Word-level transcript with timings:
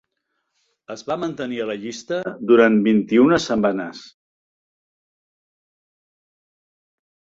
Es 0.95 1.03
va 1.09 1.17
mantenir 1.23 1.59
a 1.65 1.67
la 1.71 1.75
llista 1.83 2.17
durant 2.53 2.79
vint-i-una 2.87 3.41
setmanes. 3.43 4.03